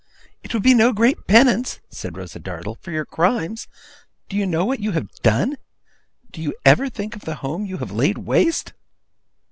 'It 0.41 0.51
would 0.51 0.63
be 0.63 0.73
no 0.73 0.91
great 0.91 1.27
penance,' 1.27 1.79
said 1.91 2.17
Rosa 2.17 2.39
Dartle, 2.39 2.73
'for 2.81 2.89
your 2.89 3.05
crimes. 3.05 3.67
Do 4.29 4.35
you 4.35 4.47
know 4.47 4.65
what 4.65 4.79
you 4.79 4.93
have 4.93 5.11
done? 5.21 5.57
Do 6.31 6.41
you 6.41 6.55
ever 6.65 6.89
think 6.89 7.15
of 7.15 7.21
the 7.21 7.35
home 7.45 7.67
you 7.67 7.77
have 7.77 7.91
laid 7.91 8.17
waste? 8.17 8.73